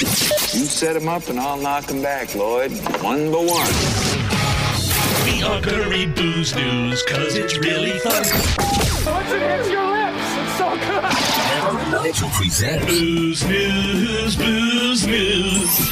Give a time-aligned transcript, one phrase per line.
[0.00, 2.72] You set them up and I'll knock them back, Lloyd.
[3.02, 3.74] One by one.
[5.26, 8.14] We are buried booze news, cause it's really fun.
[8.14, 11.02] Once it hits your lips, it's so good.
[11.92, 15.90] Nigel presents Booze news, booze news.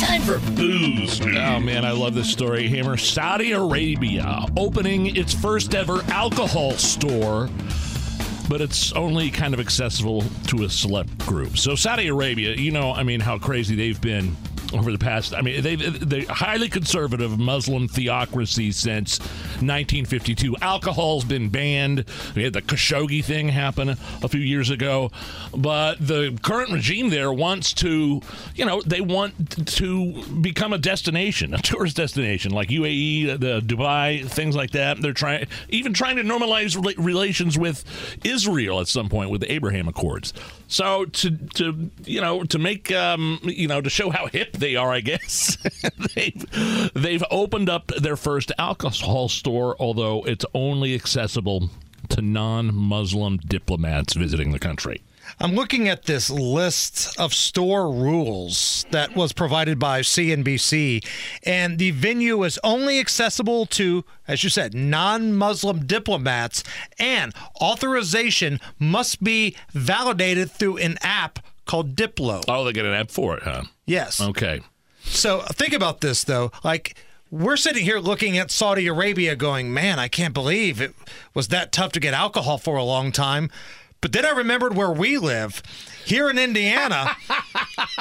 [0.00, 1.36] Time for booze news.
[1.36, 2.68] Oh man, I love this story.
[2.70, 7.50] Hammer Saudi Arabia opening its first ever alcohol store
[8.52, 11.56] but it's only kind of accessible to a select group.
[11.56, 14.36] So Saudi Arabia, you know, I mean, how crazy they've been
[14.82, 15.34] over the past.
[15.34, 20.56] I mean, they they highly conservative Muslim theocracy since 1952.
[20.60, 22.04] Alcohol's been banned.
[22.34, 25.10] We had the Khashoggi thing happen a few years ago,
[25.54, 28.20] but the current regime there wants to,
[28.54, 34.26] you know, they want to become a destination, a tourist destination like UAE, the Dubai,
[34.28, 35.00] things like that.
[35.00, 37.84] They're trying, even trying to normalize rela- relations with
[38.24, 40.32] Israel at some point with the Abraham Accords.
[40.68, 44.76] So to to you know to make um, you know to show how hip they
[44.76, 45.58] are, I guess
[46.14, 51.68] they've they've opened up their first alcohol store, although it's only accessible
[52.08, 55.02] to non-Muslim diplomats visiting the country.
[55.40, 61.04] I'm looking at this list of store rules that was provided by CNBC,
[61.44, 66.62] and the venue is only accessible to, as you said, non Muslim diplomats,
[66.98, 71.38] and authorization must be validated through an app
[71.72, 72.44] called Diplo.
[72.48, 73.62] Oh, they get an app for it, huh?
[73.86, 74.20] Yes.
[74.20, 74.60] Okay.
[75.04, 76.52] So think about this, though.
[76.62, 76.98] Like,
[77.30, 80.94] we're sitting here looking at Saudi Arabia going, man, I can't believe it
[81.32, 83.50] was that tough to get alcohol for a long time.
[84.02, 85.62] But then I remembered where we live
[86.04, 87.16] here in Indiana,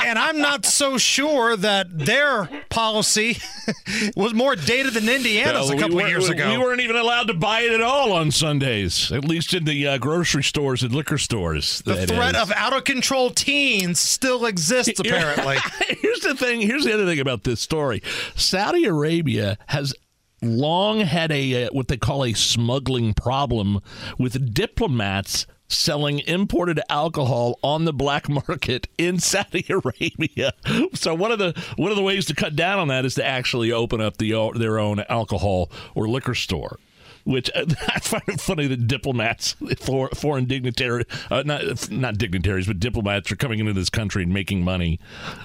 [0.03, 3.37] and I'm not so sure that their policy
[4.15, 6.49] was more dated than Indiana's No, a couple we of years ago.
[6.49, 9.87] We weren't even allowed to buy it at all on Sundays, at least in the
[9.87, 11.83] uh, grocery stores and liquor stores.
[11.83, 12.41] the threat is.
[12.41, 15.57] of out of control teens still exists, apparently.
[16.01, 16.61] here's the thing.
[16.61, 18.01] Here's the other thing about this story.
[18.35, 19.93] Saudi Arabia has
[20.41, 23.79] long had a uh, what they call a smuggling problem
[24.17, 30.53] with diplomats selling imported alcohol on the black market in Saudi Arabia.
[30.93, 33.25] So one of the one of the ways to cut down on that is to
[33.25, 36.79] actually open up the their own alcohol or liquor store.
[37.23, 42.67] Which uh, I find it funny that diplomats, for, foreign dignitaries, uh, not not dignitaries,
[42.67, 44.99] but diplomats are coming into this country and making money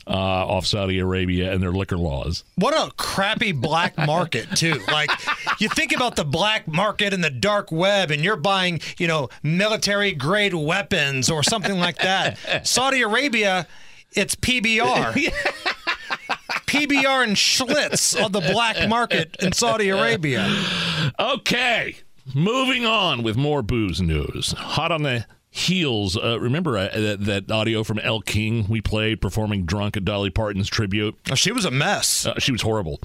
[0.07, 2.45] uh, off Saudi Arabia and their liquor laws.
[2.57, 4.81] What a crappy black market, too.
[4.91, 5.11] Like,
[5.59, 9.29] you think about the black market and the dark web, and you're buying, you know,
[9.43, 12.39] military grade weapons or something like that.
[12.67, 13.67] Saudi Arabia,
[14.13, 15.13] it's PBR.
[16.67, 20.47] PBR and Schlitz on the black market in Saudi Arabia.
[21.19, 21.97] Okay,
[22.35, 24.53] moving on with more booze news.
[24.57, 26.17] Hot on the heels.
[26.17, 30.31] Uh, remember uh, that, that audio from Elle King we played performing drunk at Dolly
[30.31, 31.17] Parton's tribute?
[31.31, 32.27] Oh, she was a mess.
[32.27, 33.01] Uh, she was horrible.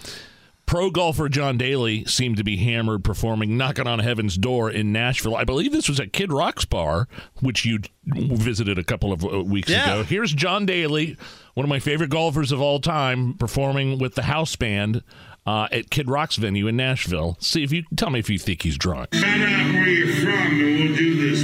[0.65, 5.35] Pro golfer John Daly seemed to be hammered performing Knocking on Heaven's Door in Nashville.
[5.35, 7.09] I believe this was at Kid Rock's bar,
[7.41, 9.83] which you visited a couple of uh, weeks Yeah.
[9.95, 10.03] ago.
[10.03, 11.17] Here's John Daly,
[11.55, 15.03] one of my favorite golfers of all time, performing with the house band
[15.45, 17.37] uh, at Kid Rock's venue in Nashville.
[17.39, 19.13] See if you tell me if you think he's drunk.
[19.13, 21.41] Find out where you're from and we'll do this.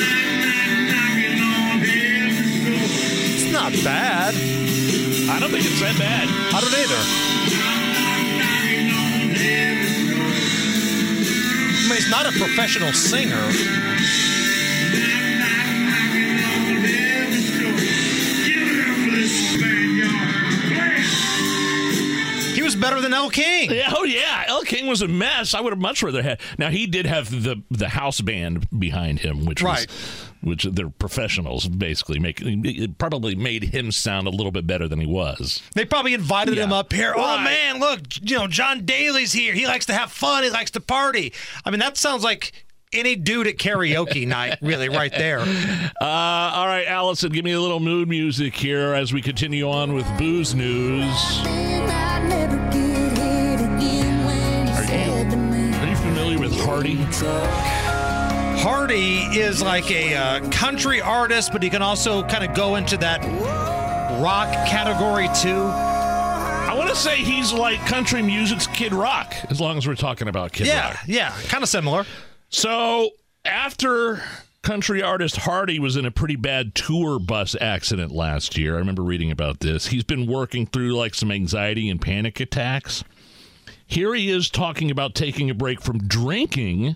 [0.00, 2.84] Knock, knock, knocking on heaven's door.
[3.34, 4.34] It's not bad.
[5.30, 6.28] I don't think it's that bad.
[6.28, 7.02] I don't either.
[11.72, 13.50] I mean, he's not a professional singer.
[23.38, 23.70] Elle King.
[23.70, 25.54] Yeah, oh yeah, Elle King was a mess.
[25.54, 26.40] I would have much rather had.
[26.58, 29.86] Now he did have the the house band behind him, which Right.
[29.88, 32.18] was which they're professionals basically.
[32.18, 35.60] Make it probably made him sound a little bit better than he was.
[35.74, 37.12] They probably invited him up here.
[37.16, 39.52] Oh man, look, you know, John Daly's here.
[39.52, 40.42] He likes to have fun.
[40.42, 41.32] He likes to party.
[41.64, 42.52] I mean, that sounds like
[42.92, 45.40] any dude at karaoke night, really, right there.
[45.40, 49.92] Uh, all right, Allison, give me a little mood music here as we continue on
[49.94, 51.40] with booze news.
[56.80, 56.96] Hardy?
[58.62, 62.96] Hardy is like a uh, country artist, but he can also kind of go into
[62.98, 63.20] that
[64.22, 65.64] rock category too.
[65.64, 70.28] I want to say he's like country music's Kid Rock, as long as we're talking
[70.28, 70.98] about Kid Yeah, Rock.
[71.06, 72.06] yeah, kind of similar.
[72.48, 73.10] So
[73.44, 74.22] after
[74.62, 79.02] country artist Hardy was in a pretty bad tour bus accident last year, I remember
[79.02, 79.88] reading about this.
[79.88, 83.04] He's been working through like some anxiety and panic attacks.
[83.90, 86.94] Here he is talking about taking a break from drinking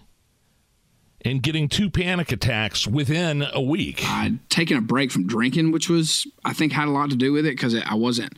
[1.22, 4.04] and getting two panic attacks within a week.
[4.04, 7.16] Uh, I'd taken a break from drinking, which was, I think, had a lot to
[7.16, 8.34] do with it because I wasn't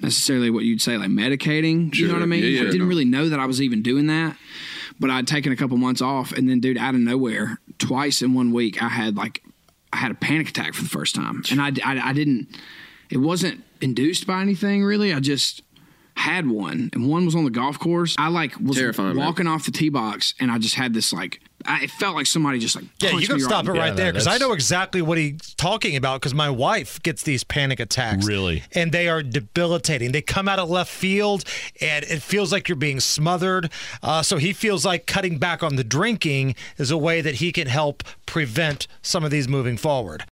[0.00, 1.94] necessarily what you'd say like medicating.
[1.94, 2.42] You know what I mean?
[2.42, 2.86] Yeah, yeah, I didn't no.
[2.86, 4.36] really know that I was even doing that.
[4.98, 8.34] But I'd taken a couple months off, and then, dude, out of nowhere, twice in
[8.34, 9.44] one week, I had like,
[9.92, 12.48] I had a panic attack for the first time, and I, I, I didn't.
[13.10, 15.14] It wasn't induced by anything really.
[15.14, 15.62] I just
[16.16, 18.14] had one, and one was on the golf course.
[18.18, 19.24] I like was Terrifying, man.
[19.26, 22.26] walking off the tee box, and I just had this like, I, it felt like
[22.26, 24.36] somebody just like Yeah, you punched can stop right it right Yeah, there because I
[24.38, 28.26] know exactly what he's talking about because my wife gets these panic attacks.
[28.26, 28.64] Really?
[28.72, 30.10] And they are debilitating.
[30.12, 31.44] They come out of left field
[31.80, 33.70] and it feels like you're being smothered.
[34.02, 37.52] Uh, so he feels like cutting back on the drinking is a way that he
[37.52, 40.24] can help prevent some of these moving forward.